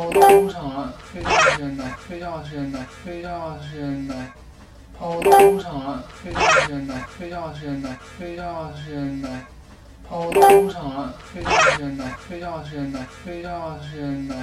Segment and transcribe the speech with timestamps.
[0.00, 4.14] 跑到工厂了，睡觉时间到，睡觉时间到，睡觉时间到。
[4.98, 9.28] 跑到工厂了，睡觉时间到，睡觉时间到，睡觉时间到。
[10.08, 14.34] 跑到工厂了，睡觉时间到，睡觉时间到，睡觉时间到。